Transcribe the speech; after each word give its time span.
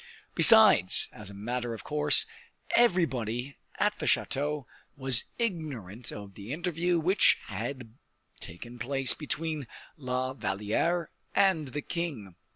Besides, 0.33 1.09
as 1.13 1.29
a 1.29 1.33
matter 1.35 1.75
of 1.75 1.83
course, 1.83 2.25
everybody 2.75 3.59
at 3.77 3.99
the 3.99 4.07
chateau 4.07 4.65
was 4.97 5.25
ignorant 5.37 6.11
of 6.11 6.33
the 6.33 6.51
interview 6.51 6.97
which 6.99 7.37
had 7.43 7.93
taken 8.39 8.79
place 8.79 9.13
between 9.13 9.67
La 9.97 10.33
Valliere 10.33 11.11
and 11.35 11.67
the 11.67 11.83
king. 11.83 12.33